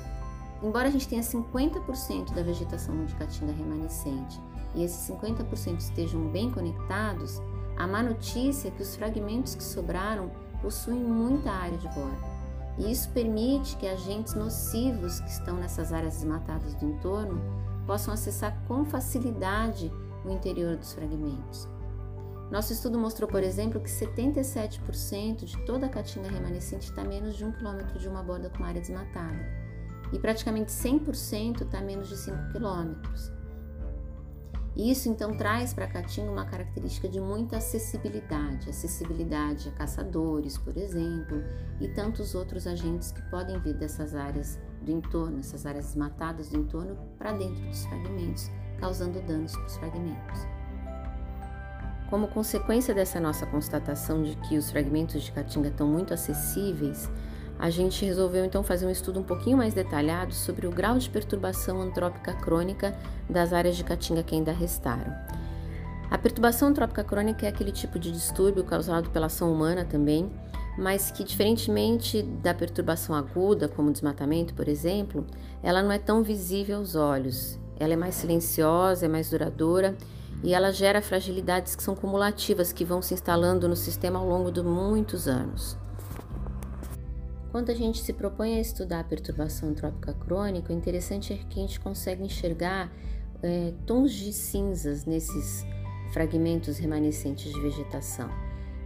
Embora 0.62 0.88
a 0.88 0.90
gente 0.90 1.06
tenha 1.06 1.22
50% 1.22 2.34
da 2.34 2.42
vegetação 2.42 3.04
de 3.04 3.14
caatinga 3.14 3.52
remanescente 3.52 4.40
e 4.74 4.82
esses 4.82 5.08
50% 5.08 5.78
estejam 5.78 6.20
bem 6.28 6.50
conectados, 6.50 7.40
A 7.76 7.86
má 7.86 8.02
notícia 8.02 8.66
é 8.66 8.70
que 8.72 8.82
os 8.82 8.96
fragmentos 8.96 9.54
que 9.54 9.62
sobraram 9.62 10.32
possuem 10.60 10.98
muita 10.98 11.52
área 11.52 11.78
de 11.78 11.86
borda. 11.90 12.26
E 12.76 12.90
isso 12.90 13.08
permite 13.10 13.76
que 13.76 13.86
agentes 13.86 14.34
nocivos 14.34 15.20
que 15.20 15.30
estão 15.30 15.56
nessas 15.58 15.92
áreas 15.92 16.14
desmatadas 16.14 16.74
do 16.74 16.86
entorno 16.86 17.40
possam 17.86 18.12
acessar 18.12 18.52
com 18.66 18.84
facilidade 18.84 19.92
o 20.24 20.30
interior 20.30 20.76
dos 20.76 20.92
fragmentos. 20.92 21.68
Nosso 22.50 22.72
estudo 22.72 22.98
mostrou, 22.98 23.30
por 23.30 23.44
exemplo, 23.44 23.80
que 23.80 23.88
77% 23.88 25.44
de 25.44 25.56
toda 25.64 25.86
a 25.86 25.88
caatinga 25.88 26.28
remanescente 26.28 26.90
está 26.90 27.02
a 27.02 27.04
menos 27.04 27.36
de 27.36 27.44
um 27.44 27.52
quilômetro 27.52 27.96
de 27.96 28.08
uma 28.08 28.24
borda 28.24 28.50
com 28.50 28.64
área 28.64 28.80
desmatada 28.80 29.57
e 30.12 30.18
praticamente 30.18 30.70
100% 30.72 31.62
está 31.62 31.78
a 31.78 31.82
menos 31.82 32.08
de 32.08 32.16
5 32.16 32.52
quilômetros. 32.52 33.32
Isso 34.78 35.08
então 35.08 35.36
traz 35.36 35.74
para 35.74 35.88
caatinga 35.88 36.30
uma 36.30 36.44
característica 36.44 37.08
de 37.08 37.20
muita 37.20 37.56
acessibilidade, 37.56 38.70
acessibilidade 38.70 39.68
a 39.68 39.72
caçadores, 39.72 40.56
por 40.56 40.76
exemplo, 40.76 41.42
e 41.80 41.88
tantos 41.88 42.36
outros 42.36 42.64
agentes 42.64 43.10
que 43.10 43.20
podem 43.22 43.58
vir 43.58 43.74
dessas 43.74 44.14
áreas 44.14 44.56
do 44.82 44.92
entorno, 44.92 45.40
essas 45.40 45.66
áreas 45.66 45.86
desmatadas 45.86 46.50
do 46.50 46.58
entorno, 46.58 46.96
para 47.18 47.32
dentro 47.32 47.60
dos 47.66 47.84
fragmentos, 47.86 48.48
causando 48.78 49.20
danos 49.22 49.52
para 49.52 49.66
os 49.66 49.76
fragmentos. 49.78 50.46
Como 52.08 52.28
consequência 52.28 52.94
dessa 52.94 53.18
nossa 53.18 53.44
constatação 53.46 54.22
de 54.22 54.36
que 54.36 54.56
os 54.56 54.70
fragmentos 54.70 55.24
de 55.24 55.32
Caatinga 55.32 55.68
estão 55.68 55.88
muito 55.88 56.14
acessíveis, 56.14 57.10
a 57.58 57.70
gente 57.70 58.04
resolveu 58.04 58.44
então 58.44 58.62
fazer 58.62 58.86
um 58.86 58.90
estudo 58.90 59.18
um 59.18 59.24
pouquinho 59.24 59.56
mais 59.56 59.74
detalhado 59.74 60.32
sobre 60.32 60.66
o 60.66 60.70
grau 60.70 60.96
de 60.96 61.10
perturbação 61.10 61.80
antrópica 61.80 62.32
crônica 62.32 62.96
das 63.28 63.52
áreas 63.52 63.76
de 63.76 63.82
Caatinga 63.82 64.22
que 64.22 64.34
ainda 64.34 64.52
restaram. 64.52 65.12
A 66.10 66.16
perturbação 66.16 66.68
antrópica 66.68 67.04
crônica 67.04 67.44
é 67.44 67.48
aquele 67.48 67.72
tipo 67.72 67.98
de 67.98 68.12
distúrbio 68.12 68.64
causado 68.64 69.10
pela 69.10 69.26
ação 69.26 69.52
humana 69.52 69.84
também, 69.84 70.30
mas 70.78 71.10
que, 71.10 71.24
diferentemente 71.24 72.22
da 72.22 72.54
perturbação 72.54 73.14
aguda, 73.14 73.68
como 73.68 73.92
desmatamento, 73.92 74.54
por 74.54 74.68
exemplo, 74.68 75.26
ela 75.62 75.82
não 75.82 75.90
é 75.90 75.98
tão 75.98 76.22
visível 76.22 76.78
aos 76.78 76.94
olhos. 76.94 77.58
Ela 77.78 77.92
é 77.92 77.96
mais 77.96 78.14
silenciosa, 78.14 79.04
é 79.04 79.08
mais 79.08 79.30
duradoura 79.30 79.96
e 80.42 80.54
ela 80.54 80.72
gera 80.72 81.02
fragilidades 81.02 81.74
que 81.74 81.82
são 81.82 81.96
cumulativas, 81.96 82.72
que 82.72 82.84
vão 82.84 83.02
se 83.02 83.12
instalando 83.12 83.68
no 83.68 83.76
sistema 83.76 84.20
ao 84.20 84.28
longo 84.28 84.52
de 84.52 84.62
muitos 84.62 85.26
anos. 85.26 85.76
Quando 87.50 87.70
a 87.70 87.74
gente 87.74 88.02
se 88.02 88.12
propõe 88.12 88.56
a 88.56 88.60
estudar 88.60 89.00
a 89.00 89.04
perturbação 89.04 89.70
antrópica 89.70 90.12
crônica, 90.12 90.72
o 90.72 90.76
interessante 90.76 91.32
é 91.32 91.36
que 91.36 91.58
a 91.58 91.62
gente 91.62 91.80
consegue 91.80 92.22
enxergar 92.22 92.92
é, 93.42 93.72
tons 93.86 94.12
de 94.12 94.32
cinzas 94.32 95.06
nesses 95.06 95.64
fragmentos 96.12 96.78
remanescentes 96.78 97.52
de 97.52 97.60
vegetação. 97.60 98.28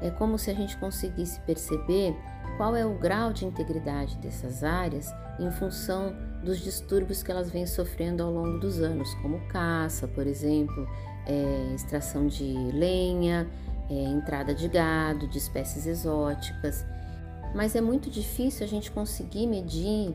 É 0.00 0.10
como 0.10 0.38
se 0.38 0.50
a 0.50 0.54
gente 0.54 0.76
conseguisse 0.78 1.40
perceber 1.40 2.14
qual 2.56 2.76
é 2.76 2.84
o 2.84 2.98
grau 2.98 3.32
de 3.32 3.44
integridade 3.44 4.16
dessas 4.18 4.62
áreas 4.62 5.12
em 5.40 5.50
função 5.50 6.14
dos 6.44 6.58
distúrbios 6.58 7.22
que 7.22 7.30
elas 7.30 7.50
vêm 7.50 7.66
sofrendo 7.66 8.22
ao 8.22 8.30
longo 8.30 8.58
dos 8.58 8.80
anos, 8.80 9.12
como 9.16 9.40
caça, 9.48 10.06
por 10.06 10.26
exemplo, 10.26 10.88
é, 11.26 11.74
extração 11.74 12.26
de 12.26 12.52
lenha, 12.72 13.48
é, 13.88 13.94
entrada 13.94 14.54
de 14.54 14.68
gado, 14.68 15.26
de 15.28 15.38
espécies 15.38 15.86
exóticas. 15.86 16.84
Mas 17.54 17.74
é 17.76 17.80
muito 17.80 18.10
difícil 18.10 18.64
a 18.64 18.68
gente 18.68 18.90
conseguir 18.90 19.46
medir 19.46 20.14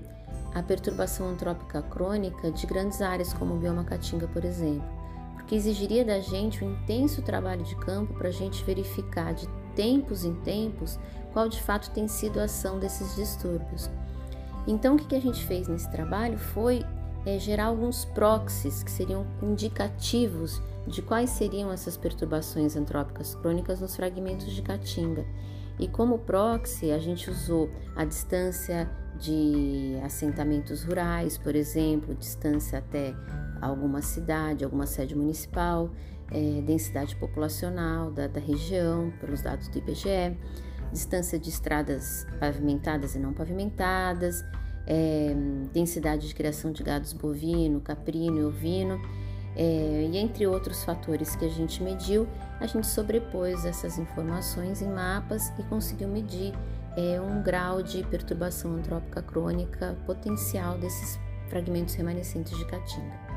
a 0.54 0.64
perturbação 0.64 1.30
antrópica 1.30 1.82
crônica 1.82 2.52
de 2.52 2.66
grandes 2.66 3.02
áreas 3.02 3.34
como 3.34 3.54
o 3.54 3.58
bioma 3.58 3.84
Caatinga, 3.84 4.28
por 4.28 4.44
exemplo, 4.44 4.88
porque 5.36 5.56
exigiria 5.56 6.04
da 6.04 6.20
gente 6.20 6.64
um 6.64 6.72
intenso 6.74 7.22
trabalho 7.22 7.64
de 7.64 7.76
campo 7.76 8.14
para 8.16 8.30
a 8.30 8.32
gente 8.32 8.64
verificar 8.64 9.34
de 9.34 9.48
tempos 9.76 10.26
em 10.26 10.34
tempos 10.42 11.00
qual 11.32 11.48
de 11.48 11.62
fato 11.62 11.92
tem 11.92 12.08
sido 12.08 12.40
a 12.40 12.46
ação 12.46 12.80
desses 12.80 13.16
distúrbios. 13.16 13.90
Então, 14.66 14.96
o 14.96 14.98
que 14.98 15.16
a 15.16 15.22
gente 15.22 15.46
fez 15.46 15.68
nesse 15.68 15.90
trabalho 15.92 16.38
foi 16.38 16.84
é, 17.26 17.38
gerar 17.40 17.66
alguns 17.66 18.04
proxies 18.06 18.84
que 18.84 18.92
seriam 18.92 19.26
indicativos 19.42 20.62
de 20.88 21.02
quais 21.02 21.30
seriam 21.30 21.72
essas 21.72 21.96
perturbações 21.96 22.76
antrópicas 22.76 23.36
crônicas 23.36 23.80
nos 23.80 23.96
fragmentos 23.96 24.52
de 24.54 24.62
caatinga. 24.62 25.26
E 25.80 25.88
como 25.88 26.20
proxy, 26.20 26.92
a 26.92 26.98
gente 26.98 27.30
usou 27.30 27.70
a 27.96 28.04
distância 28.04 28.90
de 29.20 29.98
assentamentos 30.04 30.84
rurais, 30.84 31.38
por 31.38 31.56
exemplo, 31.56 32.16
distância 32.16 32.80
até 32.80 33.16
alguma 33.62 34.02
cidade, 34.02 34.64
alguma 34.64 34.86
sede 34.86 35.16
municipal, 35.16 35.90
é, 36.32 36.62
densidade 36.62 37.16
populacional 37.16 38.12
da, 38.12 38.28
da 38.28 38.40
região, 38.40 39.12
pelos 39.20 39.42
dados 39.42 39.68
do 39.68 39.78
IBGE, 39.78 40.38
distância 40.92 41.40
de 41.40 41.50
estradas 41.50 42.26
pavimentadas 42.40 43.16
e 43.16 43.20
não 43.20 43.34
pavimentadas, 43.34 44.44
é, 44.86 45.36
densidade 45.74 46.28
de 46.28 46.34
criação 46.34 46.72
de 46.72 46.82
gados 46.84 47.14
bovino, 47.14 47.82
caprino 47.82 48.40
e 48.40 48.44
ovino, 48.46 49.02
é, 49.56 50.10
e 50.12 50.18
entre 50.18 50.46
outros 50.46 50.84
fatores 50.84 51.36
que 51.36 51.46
a 51.46 51.50
gente 51.50 51.82
mediu, 51.82 52.28
a 52.60 52.66
gente 52.66 52.88
sobrepôs 52.88 53.66
essas 53.66 53.98
informações 53.98 54.82
em 54.82 54.90
mapas 54.90 55.50
e 55.60 55.64
conseguiu 55.64 56.08
medir 56.08 56.54
é, 56.96 57.22
um 57.22 57.42
grau 57.42 57.84
de 57.84 58.04
perturbação 58.04 58.76
antrópica 58.76 59.22
crônica 59.22 59.96
potencial 60.06 60.78
desses 60.78 61.20
fragmentos 61.50 61.96
remanescentes 61.96 62.58
de 62.58 62.66
caatinga. 62.66 63.28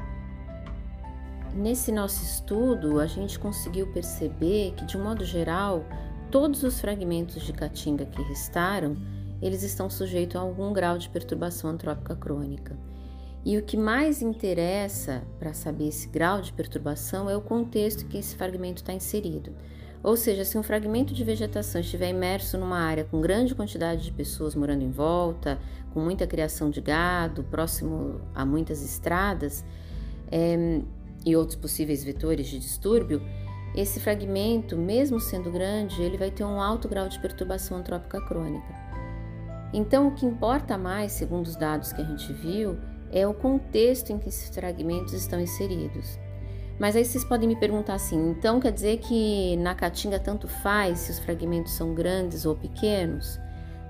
Nesse 1.55 1.91
nosso 1.91 2.23
estudo, 2.23 3.00
a 3.00 3.07
gente 3.07 3.39
conseguiu 3.39 3.93
perceber 3.93 4.73
que, 4.77 4.85
de 4.85 4.97
um 4.97 5.03
modo 5.03 5.25
geral, 5.25 5.85
todos 6.31 6.62
os 6.62 6.81
fragmentos 6.81 7.43
de 7.43 7.53
caatinga 7.53 8.07
que 8.07 8.23
restaram 8.23 8.97
eles 9.43 9.62
estão 9.62 9.89
sujeitos 9.89 10.37
a 10.37 10.41
algum 10.41 10.73
grau 10.73 10.99
de 10.99 11.09
perturbação 11.09 11.71
antrópica 11.71 12.15
crônica. 12.15 12.77
E 13.44 13.56
o 13.56 13.62
que 13.62 13.76
mais 13.76 14.20
interessa 14.20 15.23
para 15.38 15.54
saber 15.54 15.88
esse 15.88 16.09
grau 16.09 16.42
de 16.42 16.52
perturbação 16.52 17.28
é 17.28 17.37
o 17.37 17.40
contexto 17.40 18.04
em 18.04 18.09
que 18.09 18.18
esse 18.18 18.37
fragmento 18.37 18.82
está 18.82 18.92
inserido. 18.92 19.54
Ou 20.02 20.16
seja, 20.16 20.44
se 20.44 20.56
um 20.56 20.62
fragmento 20.62 21.12
de 21.12 21.23
vegetação 21.25 21.80
estiver 21.80 22.09
imerso 22.09 22.56
numa 22.56 22.78
área 22.78 23.04
com 23.04 23.20
grande 23.20 23.54
quantidade 23.54 24.02
de 24.02 24.12
pessoas 24.12 24.54
morando 24.54 24.82
em 24.82 24.90
volta, 24.90 25.59
com 25.92 26.00
muita 26.00 26.26
criação 26.26 26.70
de 26.70 26.80
gado, 26.80 27.42
próximo 27.44 28.20
a 28.35 28.44
muitas 28.44 28.82
estradas 28.82 29.64
é, 30.30 30.80
e 31.25 31.37
outros 31.37 31.56
possíveis 31.56 32.02
vetores 32.02 32.47
de 32.47 32.59
distúrbio, 32.59 33.23
esse 33.75 34.00
fragmento, 34.00 34.76
mesmo 34.76 35.20
sendo 35.20 35.50
grande, 35.50 36.02
ele 36.02 36.16
vai 36.16 36.30
ter 36.30 36.44
um 36.44 36.61
alto 36.61 36.88
grau 36.88 37.09
de 37.09 37.20
perturbação 37.20 37.78
antrópica 37.78 38.20
crônica. 38.20 38.80
Então, 39.73 40.09
o 40.09 40.14
que 40.14 40.26
importa 40.26 40.76
mais, 40.76 41.12
segundo 41.12 41.47
os 41.47 41.56
dados 41.56 41.92
que 41.92 42.00
a 42.00 42.04
gente 42.04 42.32
viu, 42.32 42.76
é 43.12 43.26
o 43.26 43.35
contexto 43.35 44.11
em 44.11 44.19
que 44.19 44.29
esses 44.29 44.55
fragmentos 44.55 45.12
estão 45.12 45.40
inseridos. 45.40 46.19
Mas 46.79 46.97
aí 46.97 47.05
vocês 47.05 47.25
podem 47.25 47.49
me 47.49 47.57
perguntar 47.57 47.95
assim: 47.95 48.31
então 48.31 48.59
quer 48.59 48.73
dizer 48.73 48.99
que 48.99 49.57
na 49.59 49.75
caatinga 49.75 50.19
tanto 50.19 50.49
faz 50.49 51.00
se 51.00 51.11
os 51.12 51.19
fragmentos 51.19 51.73
são 51.73 51.95
grandes 51.95 52.47
ou 52.47 52.57
pequenos? 52.57 53.38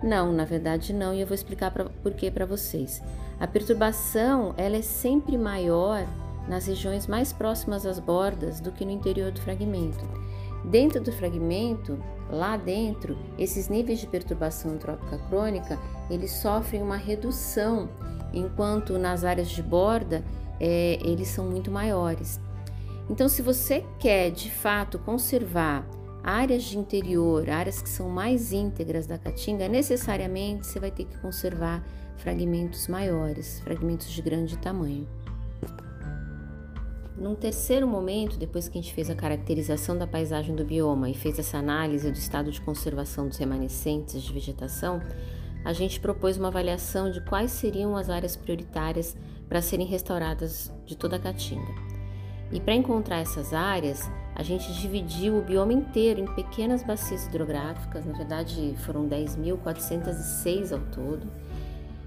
Não, 0.02 0.32
na 0.32 0.44
verdade 0.44 0.92
não, 0.92 1.14
e 1.14 1.20
eu 1.20 1.26
vou 1.26 1.34
explicar 1.34 1.70
pra, 1.70 1.84
por 1.84 2.12
que 2.14 2.30
para 2.30 2.46
vocês. 2.46 3.02
A 3.38 3.46
perturbação 3.46 4.54
ela 4.56 4.76
é 4.76 4.82
sempre 4.82 5.38
maior 5.38 6.06
nas 6.48 6.66
regiões 6.66 7.06
mais 7.06 7.32
próximas 7.32 7.86
às 7.86 7.98
bordas 7.98 8.60
do 8.60 8.72
que 8.72 8.84
no 8.84 8.90
interior 8.90 9.30
do 9.30 9.40
fragmento. 9.40 10.04
Dentro 10.64 11.00
do 11.00 11.12
fragmento, 11.12 11.98
lá 12.30 12.56
dentro, 12.56 13.16
esses 13.38 13.68
níveis 13.68 14.00
de 14.00 14.06
perturbação 14.06 14.72
antrópica 14.72 15.18
crônica, 15.28 15.78
eles 16.10 16.32
sofrem 16.32 16.82
uma 16.82 16.96
redução, 16.96 17.88
enquanto 18.32 18.98
nas 18.98 19.24
áreas 19.24 19.48
de 19.48 19.62
borda, 19.62 20.24
é, 20.58 20.98
eles 21.02 21.28
são 21.28 21.46
muito 21.46 21.70
maiores. 21.70 22.40
Então, 23.08 23.28
se 23.28 23.42
você 23.42 23.84
quer 23.98 24.30
de 24.30 24.50
fato 24.50 24.98
conservar 24.98 25.84
áreas 26.22 26.62
de 26.64 26.78
interior, 26.78 27.48
áreas 27.48 27.80
que 27.82 27.88
são 27.88 28.08
mais 28.08 28.52
íntegras 28.52 29.06
da 29.06 29.18
caatinga, 29.18 29.68
necessariamente 29.68 30.66
você 30.66 30.78
vai 30.78 30.90
ter 30.90 31.04
que 31.04 31.18
conservar 31.18 31.84
fragmentos 32.16 32.86
maiores, 32.86 33.60
fragmentos 33.60 34.10
de 34.10 34.22
grande 34.22 34.56
tamanho. 34.58 35.08
Num 37.16 37.34
terceiro 37.34 37.86
momento, 37.86 38.38
depois 38.38 38.68
que 38.68 38.78
a 38.78 38.80
gente 38.80 38.94
fez 38.94 39.10
a 39.10 39.14
caracterização 39.14 39.96
da 39.96 40.06
paisagem 40.06 40.54
do 40.54 40.64
bioma 40.64 41.10
e 41.10 41.14
fez 41.14 41.38
essa 41.38 41.58
análise 41.58 42.10
do 42.10 42.16
estado 42.16 42.50
de 42.50 42.60
conservação 42.62 43.28
dos 43.28 43.36
remanescentes 43.36 44.22
de 44.22 44.32
vegetação, 44.32 45.02
a 45.64 45.72
gente 45.72 46.00
propôs 46.00 46.36
uma 46.36 46.48
avaliação 46.48 47.10
de 47.10 47.20
quais 47.20 47.50
seriam 47.50 47.96
as 47.96 48.08
áreas 48.08 48.36
prioritárias 48.36 49.16
para 49.48 49.60
serem 49.60 49.86
restauradas 49.86 50.72
de 50.86 50.96
toda 50.96 51.16
a 51.16 51.18
Caatinga. 51.18 51.90
E 52.52 52.58
para 52.58 52.74
encontrar 52.74 53.18
essas 53.18 53.52
áreas, 53.52 54.10
a 54.34 54.42
gente 54.42 54.72
dividiu 54.72 55.38
o 55.38 55.42
bioma 55.42 55.72
inteiro 55.72 56.20
em 56.20 56.34
pequenas 56.34 56.82
bacias 56.82 57.26
hidrográficas, 57.26 58.04
na 58.04 58.12
verdade 58.12 58.74
foram 58.78 59.08
10.406 59.08 60.72
ao 60.72 60.80
todo. 60.92 61.30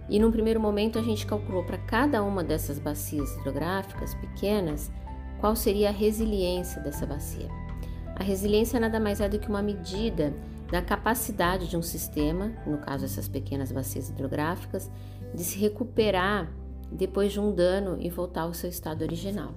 E 0.09 0.19
num 0.19 0.31
primeiro 0.31 0.59
momento 0.59 0.99
a 0.99 1.01
gente 1.01 1.25
calculou 1.25 1.63
para 1.63 1.77
cada 1.77 2.21
uma 2.23 2.43
dessas 2.43 2.77
bacias 2.77 3.33
hidrográficas 3.37 4.13
pequenas 4.15 4.91
qual 5.39 5.55
seria 5.55 5.89
a 5.89 5.91
resiliência 5.91 6.81
dessa 6.81 7.05
bacia. 7.05 7.47
A 8.15 8.23
resiliência 8.23 8.79
nada 8.79 8.99
mais 8.99 9.19
é 9.21 9.29
do 9.29 9.39
que 9.39 9.49
uma 9.49 9.61
medida 9.61 10.33
da 10.73 10.81
capacidade 10.81 11.69
de 11.69 11.77
um 11.77 11.83
sistema, 11.83 12.51
no 12.65 12.79
caso 12.79 13.05
essas 13.05 13.27
pequenas 13.27 13.71
bacias 13.71 14.09
hidrográficas, 14.09 14.89
de 15.31 15.43
se 15.43 15.59
recuperar 15.59 16.51
depois 16.91 17.31
de 17.31 17.39
um 17.39 17.53
dano 17.53 17.95
e 18.01 18.09
voltar 18.09 18.41
ao 18.41 18.55
seu 18.55 18.71
estado 18.71 19.03
original. 19.03 19.53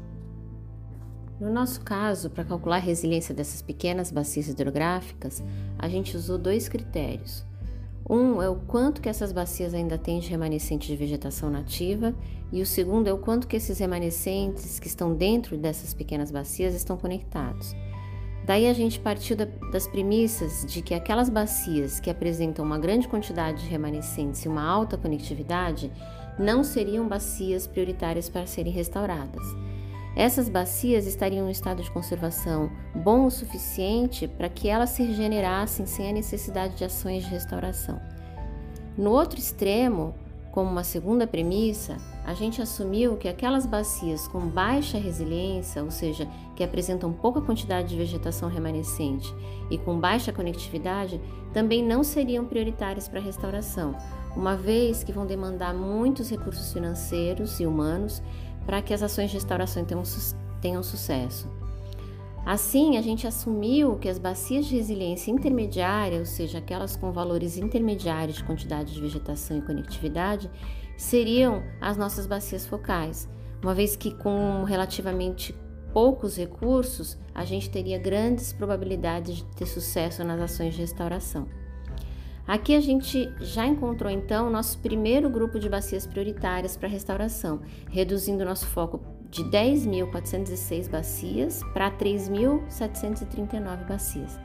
No 1.40 1.50
nosso 1.50 1.80
caso, 1.80 2.28
para 2.28 2.44
calcular 2.44 2.76
a 2.76 2.80
resiliência 2.80 3.34
dessas 3.34 3.62
pequenas 3.62 4.10
bacias 4.10 4.46
hidrográficas, 4.46 5.42
a 5.78 5.88
gente 5.88 6.14
usou 6.14 6.36
dois 6.36 6.68
critérios. 6.68 7.46
Um 8.08 8.42
é 8.42 8.50
o 8.50 8.56
quanto 8.56 9.00
que 9.00 9.08
essas 9.08 9.32
bacias 9.32 9.72
ainda 9.72 9.96
têm 9.96 10.20
de 10.20 10.28
remanescente 10.28 10.86
de 10.86 10.96
vegetação 10.96 11.48
nativa, 11.48 12.14
e 12.52 12.60
o 12.60 12.66
segundo 12.66 13.08
é 13.08 13.12
o 13.12 13.18
quanto 13.18 13.48
que 13.48 13.56
esses 13.56 13.78
remanescentes 13.78 14.78
que 14.78 14.86
estão 14.86 15.14
dentro 15.14 15.56
dessas 15.56 15.94
pequenas 15.94 16.30
bacias 16.30 16.74
estão 16.74 16.98
conectados. 16.98 17.74
Daí 18.46 18.68
a 18.68 18.72
gente 18.72 19.00
partiu 19.00 19.36
da, 19.36 19.44
das 19.72 19.88
premissas 19.88 20.64
de 20.64 20.80
que 20.80 20.94
aquelas 20.94 21.28
bacias 21.28 21.98
que 21.98 22.08
apresentam 22.08 22.64
uma 22.64 22.78
grande 22.78 23.08
quantidade 23.08 23.64
de 23.64 23.68
remanescentes 23.68 24.44
e 24.44 24.48
uma 24.48 24.62
alta 24.62 24.96
conectividade 24.96 25.90
não 26.38 26.62
seriam 26.62 27.08
bacias 27.08 27.66
prioritárias 27.66 28.28
para 28.28 28.46
serem 28.46 28.72
restauradas. 28.72 29.42
Essas 30.16 30.48
bacias 30.48 31.06
estariam 31.06 31.48
em 31.48 31.50
estado 31.50 31.82
de 31.82 31.90
conservação 31.90 32.70
bom 32.94 33.26
o 33.26 33.30
suficiente 33.30 34.28
para 34.28 34.48
que 34.48 34.68
elas 34.68 34.90
se 34.90 35.02
regenerassem 35.02 35.84
sem 35.84 36.08
a 36.08 36.12
necessidade 36.12 36.76
de 36.76 36.84
ações 36.84 37.24
de 37.24 37.30
restauração. 37.30 38.00
No 38.96 39.10
outro 39.10 39.38
extremo, 39.38 40.14
como 40.56 40.70
uma 40.70 40.84
segunda 40.84 41.26
premissa, 41.26 41.98
a 42.24 42.32
gente 42.32 42.62
assumiu 42.62 43.18
que 43.18 43.28
aquelas 43.28 43.66
bacias 43.66 44.26
com 44.26 44.40
baixa 44.40 44.96
resiliência, 44.96 45.84
ou 45.84 45.90
seja, 45.90 46.26
que 46.54 46.64
apresentam 46.64 47.12
pouca 47.12 47.42
quantidade 47.42 47.90
de 47.90 47.96
vegetação 47.98 48.48
remanescente 48.48 49.34
e 49.70 49.76
com 49.76 50.00
baixa 50.00 50.32
conectividade, 50.32 51.20
também 51.52 51.84
não 51.84 52.02
seriam 52.02 52.46
prioritárias 52.46 53.06
para 53.06 53.20
a 53.20 53.22
restauração, 53.22 53.94
uma 54.34 54.56
vez 54.56 55.04
que 55.04 55.12
vão 55.12 55.26
demandar 55.26 55.74
muitos 55.74 56.30
recursos 56.30 56.72
financeiros 56.72 57.60
e 57.60 57.66
humanos 57.66 58.22
para 58.64 58.80
que 58.80 58.94
as 58.94 59.02
ações 59.02 59.28
de 59.28 59.36
restauração 59.36 59.84
tenham, 59.84 60.04
tenham 60.62 60.82
sucesso. 60.82 61.50
Assim, 62.46 62.96
a 62.96 63.02
gente 63.02 63.26
assumiu 63.26 63.96
que 63.96 64.08
as 64.08 64.20
bacias 64.20 64.66
de 64.66 64.76
resiliência 64.76 65.32
intermediária, 65.32 66.20
ou 66.20 66.24
seja, 66.24 66.58
aquelas 66.58 66.94
com 66.94 67.10
valores 67.10 67.56
intermediários 67.56 68.36
de 68.36 68.44
quantidade 68.44 68.94
de 68.94 69.00
vegetação 69.00 69.58
e 69.58 69.62
conectividade, 69.62 70.48
seriam 70.96 71.64
as 71.80 71.96
nossas 71.96 72.24
bacias 72.24 72.64
focais, 72.64 73.28
uma 73.60 73.74
vez 73.74 73.96
que 73.96 74.14
com 74.14 74.62
relativamente 74.62 75.52
poucos 75.92 76.36
recursos, 76.36 77.18
a 77.34 77.44
gente 77.44 77.68
teria 77.68 77.98
grandes 77.98 78.52
probabilidades 78.52 79.38
de 79.38 79.44
ter 79.56 79.66
sucesso 79.66 80.22
nas 80.22 80.40
ações 80.40 80.74
de 80.74 80.82
restauração. 80.82 81.48
Aqui 82.46 82.76
a 82.76 82.80
gente 82.80 83.28
já 83.40 83.66
encontrou 83.66 84.08
então 84.08 84.46
o 84.46 84.50
nosso 84.52 84.78
primeiro 84.78 85.28
grupo 85.28 85.58
de 85.58 85.68
bacias 85.68 86.06
prioritárias 86.06 86.76
para 86.76 86.88
restauração, 86.88 87.60
reduzindo 87.90 88.44
nosso 88.44 88.66
foco 88.66 89.15
de 89.30 89.44
10.406 89.44 90.88
bacias 90.88 91.62
para 91.72 91.90
3.739 91.90 93.86
bacias. 93.86 94.38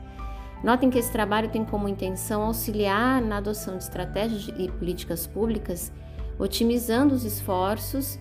Notem 0.62 0.90
que 0.90 0.98
esse 0.98 1.10
trabalho 1.10 1.50
tem 1.50 1.64
como 1.64 1.88
intenção 1.88 2.42
auxiliar 2.42 3.20
na 3.20 3.38
adoção 3.38 3.76
de 3.76 3.82
estratégias 3.82 4.48
e 4.56 4.70
políticas 4.70 5.26
públicas, 5.26 5.92
otimizando 6.38 7.14
os 7.14 7.24
esforços 7.24 8.18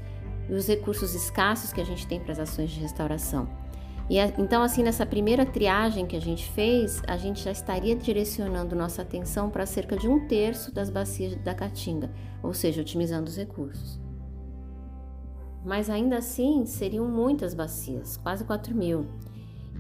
e 0.50 0.54
os 0.54 0.68
recursos 0.68 1.14
escassos 1.14 1.72
que 1.72 1.80
a 1.80 1.86
gente 1.86 2.08
tem 2.08 2.20
para 2.20 2.32
as 2.32 2.40
ações 2.40 2.72
de 2.72 2.80
restauração. 2.80 3.48
E 4.10 4.18
então, 4.38 4.62
assim, 4.62 4.84
nessa 4.84 5.06
primeira 5.06 5.46
triagem 5.46 6.06
que 6.06 6.18
a 6.18 6.20
gente 6.20 6.50
fez, 6.52 7.02
a 7.08 7.16
gente 7.16 7.44
já 7.44 7.52
estaria 7.52 7.96
direcionando 7.96 8.76
nossa 8.76 9.04
atenção 9.04 9.50
para 9.50 9.66
cerca 9.66 9.96
de 9.96 10.08
um 10.08 10.28
terço 10.28 10.74
das 10.74 10.90
bacias 10.90 11.36
da 11.36 11.54
Caatinga, 11.54 12.12
ou 12.44 12.54
seja, 12.54 12.82
otimizando 12.82 13.30
os 13.30 13.38
recursos. 13.38 14.11
Mas 15.64 15.90
ainda 15.90 16.18
assim, 16.18 16.66
seriam 16.66 17.06
muitas 17.06 17.54
bacias, 17.54 18.18
quase 18.18 18.44
4 18.44 18.76
mil. 18.76 19.06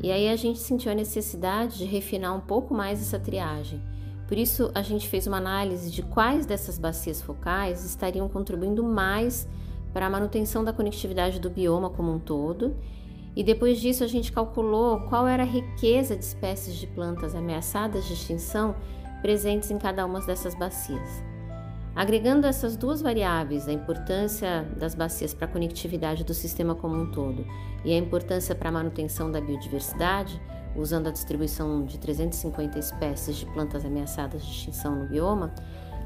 E 0.01 0.11
aí 0.11 0.29
a 0.29 0.35
gente 0.35 0.59
sentiu 0.59 0.91
a 0.91 0.95
necessidade 0.95 1.77
de 1.77 1.85
refinar 1.85 2.35
um 2.35 2.39
pouco 2.39 2.73
mais 2.73 3.01
essa 3.01 3.19
triagem. 3.19 3.81
Por 4.27 4.37
isso, 4.37 4.71
a 4.73 4.81
gente 4.81 5.09
fez 5.09 5.27
uma 5.27 5.37
análise 5.37 5.91
de 5.91 6.01
quais 6.03 6.45
dessas 6.45 6.79
bacias 6.79 7.21
focais 7.21 7.83
estariam 7.83 8.29
contribuindo 8.29 8.83
mais 8.83 9.47
para 9.91 10.05
a 10.05 10.09
manutenção 10.09 10.63
da 10.63 10.71
conectividade 10.71 11.39
do 11.39 11.49
bioma 11.49 11.89
como 11.89 12.13
um 12.13 12.19
todo. 12.19 12.75
E 13.35 13.43
depois 13.43 13.79
disso, 13.79 14.03
a 14.03 14.07
gente 14.07 14.31
calculou 14.31 15.01
qual 15.01 15.27
era 15.27 15.43
a 15.43 15.45
riqueza 15.45 16.15
de 16.15 16.23
espécies 16.23 16.75
de 16.75 16.87
plantas 16.87 17.35
ameaçadas 17.35 18.05
de 18.05 18.13
extinção 18.13 18.75
presentes 19.21 19.69
em 19.69 19.77
cada 19.77 20.05
uma 20.05 20.21
dessas 20.21 20.55
bacias. 20.55 21.30
Agregando 21.93 22.47
essas 22.47 22.77
duas 22.77 23.01
variáveis, 23.01 23.67
a 23.67 23.73
importância 23.73 24.65
das 24.77 24.95
bacias 24.95 25.33
para 25.33 25.45
a 25.45 25.49
conectividade 25.49 26.23
do 26.23 26.33
sistema 26.33 26.73
como 26.73 26.95
um 26.95 27.11
todo 27.11 27.45
e 27.83 27.91
a 27.93 27.97
importância 27.97 28.55
para 28.55 28.69
a 28.69 28.71
manutenção 28.71 29.29
da 29.29 29.41
biodiversidade, 29.41 30.41
usando 30.73 31.07
a 31.07 31.11
distribuição 31.11 31.83
de 31.83 31.99
350 31.99 32.79
espécies 32.79 33.35
de 33.35 33.45
plantas 33.47 33.83
ameaçadas 33.83 34.41
de 34.45 34.51
extinção 34.51 34.95
no 34.95 35.07
bioma, 35.07 35.53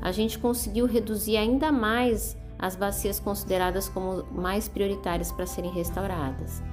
a 0.02 0.12
gente 0.12 0.40
conseguiu 0.40 0.88
reduzir 0.88 1.38
ainda 1.38 1.72
mais 1.72 2.36
as 2.58 2.76
bacias 2.76 3.20
consideradas 3.20 3.88
como 3.88 4.26
mais 4.32 4.68
prioritárias 4.68 5.32
para 5.32 5.46
serem 5.46 5.72
restauradas. 5.72 6.64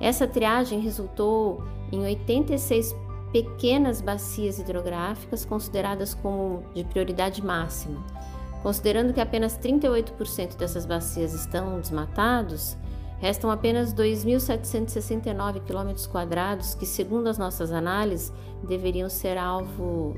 Essa 0.00 0.26
triagem 0.26 0.80
resultou 0.80 1.62
em 1.92 2.00
86 2.00 2.94
pequenas 3.32 4.00
bacias 4.00 4.58
hidrográficas 4.58 5.44
consideradas 5.44 6.12
como 6.12 6.64
de 6.74 6.82
prioridade 6.82 7.44
máxima 7.44 8.17
Considerando 8.62 9.12
que 9.12 9.20
apenas 9.20 9.56
38% 9.58 10.56
dessas 10.56 10.84
bacias 10.84 11.32
estão 11.32 11.80
desmatados, 11.80 12.76
restam 13.18 13.50
apenas 13.50 13.94
2.769 13.94 15.60
km 15.60 16.76
que, 16.78 16.86
segundo 16.86 17.28
as 17.28 17.38
nossas 17.38 17.72
análises, 17.72 18.32
deveriam 18.66 19.08
ser 19.08 19.38
alvo 19.38 20.16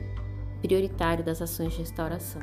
prioritário 0.61 1.25
das 1.25 1.41
ações 1.41 1.73
de 1.73 1.81
restauração. 1.81 2.43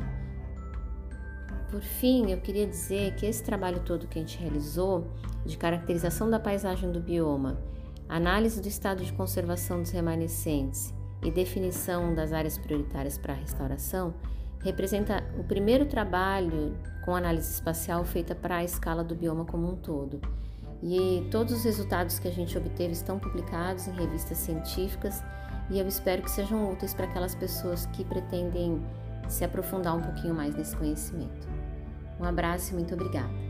Por 1.69 1.81
fim, 1.81 2.31
eu 2.31 2.39
queria 2.39 2.65
dizer 2.65 3.15
que 3.15 3.25
esse 3.25 3.43
trabalho 3.43 3.81
todo 3.81 4.07
que 4.07 4.17
a 4.17 4.21
gente 4.21 4.37
realizou 4.37 5.05
de 5.45 5.57
caracterização 5.57 6.29
da 6.29 6.39
paisagem 6.39 6.91
do 6.91 6.99
bioma, 6.99 7.59
análise 8.07 8.61
do 8.61 8.67
estado 8.67 9.03
de 9.03 9.11
conservação 9.13 9.81
dos 9.81 9.91
remanescentes 9.91 10.93
e 11.21 11.29
definição 11.29 12.13
das 12.15 12.31
áreas 12.31 12.57
prioritárias 12.57 13.17
para 13.17 13.33
a 13.33 13.35
restauração 13.35 14.13
representa 14.63 15.23
o 15.37 15.43
primeiro 15.43 15.85
trabalho 15.85 16.75
com 17.03 17.15
análise 17.15 17.51
espacial 17.51 18.03
feita 18.03 18.35
para 18.35 18.57
a 18.57 18.63
escala 18.63 19.03
do 19.03 19.15
bioma 19.15 19.45
como 19.45 19.71
um 19.71 19.75
todo. 19.75 20.19
E 20.81 21.27
todos 21.31 21.53
os 21.53 21.63
resultados 21.63 22.19
que 22.19 22.27
a 22.27 22.31
gente 22.31 22.57
obteve 22.57 22.93
estão 22.93 23.17
publicados 23.17 23.87
em 23.87 23.91
revistas 23.91 24.37
científicas 24.37 25.23
e 25.69 25.79
eu 25.79 25.87
espero 25.87 26.21
que 26.21 26.31
sejam 26.31 26.71
úteis 26.71 26.93
para 26.93 27.05
aquelas 27.05 27.35
pessoas 27.35 27.85
que 27.87 28.05
pretendem 28.05 28.81
se 29.27 29.43
aprofundar 29.43 29.95
um 29.95 30.01
pouquinho 30.01 30.33
mais 30.33 30.55
nesse 30.55 30.75
conhecimento. 30.75 31.47
Um 32.19 32.25
abraço 32.25 32.71
e 32.71 32.73
muito 32.75 32.93
obrigada. 32.93 33.46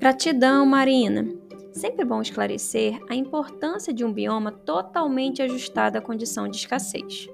Gratidão, 0.00 0.64
Marina. 0.64 1.28
Sempre 1.74 2.06
bom 2.06 2.22
esclarecer 2.22 2.98
a 3.06 3.14
importância 3.14 3.92
de 3.92 4.02
um 4.02 4.10
bioma 4.10 4.50
totalmente 4.50 5.42
ajustado 5.42 5.98
à 5.98 6.00
condição 6.00 6.48
de 6.48 6.56
escassez, 6.56 7.28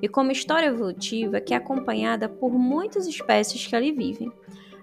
e 0.00 0.06
como 0.06 0.30
história 0.30 0.68
evolutiva 0.68 1.40
que 1.40 1.52
é 1.52 1.56
acompanhada 1.56 2.28
por 2.28 2.52
muitas 2.52 3.08
espécies 3.08 3.66
que 3.66 3.74
ali 3.74 3.90
vivem. 3.90 4.30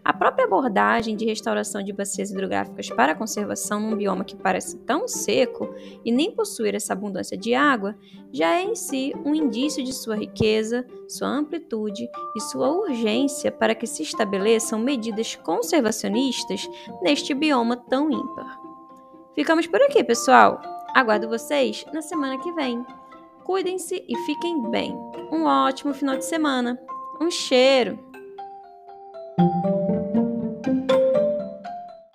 A 0.10 0.14
própria 0.14 0.46
abordagem 0.46 1.16
de 1.16 1.24
restauração 1.24 1.84
de 1.84 1.94
bacias 1.94 2.32
hidrográficas 2.32 2.90
para 2.90 3.14
conservação 3.14 3.80
num 3.80 3.96
bioma 3.96 4.26
que 4.26 4.36
parece 4.36 4.76
tão 4.80 5.08
seco 5.08 5.72
e 6.04 6.12
nem 6.12 6.32
possuir 6.32 6.74
essa 6.74 6.94
abundância 6.94 7.38
de 7.38 7.54
água 7.54 7.96
já 8.34 8.56
é 8.56 8.64
em 8.64 8.74
si 8.74 9.14
um 9.24 9.36
indício 9.36 9.84
de 9.84 9.94
sua 9.94 10.16
riqueza, 10.16 10.84
sua 11.08 11.28
amplitude 11.28 12.10
e 12.36 12.42
sua 12.42 12.72
urgência 12.72 13.52
para 13.52 13.76
que 13.76 13.86
se 13.86 14.02
estabeleçam 14.02 14.80
medidas 14.80 15.36
conservacionistas 15.36 16.68
neste 17.04 17.36
bioma 17.36 17.78
tão 17.78 18.10
ímpar. 18.10 18.60
Ficamos 19.36 19.68
por 19.68 19.80
aqui, 19.80 20.04
pessoal. 20.04 20.60
Aguardo 20.96 21.30
vocês 21.30 21.86
na 21.94 22.02
semana 22.02 22.40
que 22.40 22.52
vem. 22.54 22.84
Cuidem-se 23.44 24.04
e 24.10 24.18
fiquem 24.26 24.72
bem. 24.72 24.92
Um 25.32 25.44
ótimo 25.44 25.94
final 25.94 26.18
de 26.18 26.26
semana. 26.26 26.80
Um 27.22 27.30
cheiro! 27.30 28.09